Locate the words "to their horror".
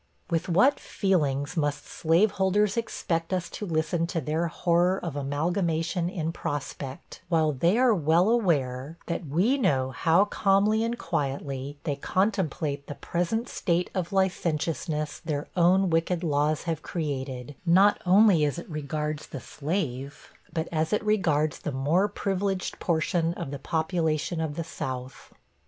4.07-4.97